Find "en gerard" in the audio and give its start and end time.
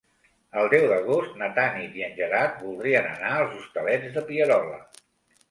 2.07-2.57